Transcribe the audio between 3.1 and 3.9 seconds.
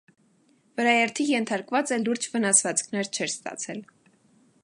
չէր ստացել։